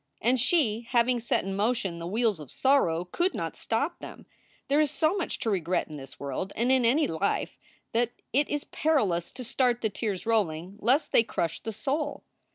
And 0.19 0.39
she, 0.39 0.87
having 0.89 1.19
set 1.19 1.43
in 1.43 1.55
motion 1.55 1.99
the 1.99 2.07
wheels 2.07 2.39
of 2.39 2.49
sorrow, 2.51 3.05
could 3.05 3.35
not 3.35 3.55
stop 3.55 3.99
them. 3.99 4.25
There 4.67 4.79
is 4.79 4.89
so 4.89 5.15
much 5.15 5.37
to 5.37 5.49
regret 5.51 5.89
in 5.89 5.97
this 5.97 6.19
world 6.19 6.51
and 6.55 6.71
in 6.71 6.85
any 6.85 7.05
life, 7.05 7.59
that 7.91 8.11
it 8.33 8.49
is 8.49 8.63
perilous 8.63 9.31
to 9.33 9.43
start 9.43 9.81
the 9.81 9.91
tears 9.91 10.25
rolling, 10.25 10.77
lest 10.79 11.11
they 11.11 11.21
crush 11.21 11.59
the 11.61 11.71
soul. 11.71 12.23